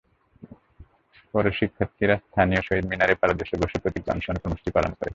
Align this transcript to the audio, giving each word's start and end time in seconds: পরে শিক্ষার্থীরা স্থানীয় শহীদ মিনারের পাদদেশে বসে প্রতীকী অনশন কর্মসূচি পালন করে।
পরে 1.33 1.49
শিক্ষার্থীরা 1.51 2.15
স্থানীয় 2.17 2.61
শহীদ 2.61 2.85
মিনারের 2.87 3.19
পাদদেশে 3.21 3.55
বসে 3.61 3.77
প্রতীকী 3.79 4.07
অনশন 4.11 4.35
কর্মসূচি 4.35 4.71
পালন 4.71 4.91
করে। 4.93 5.09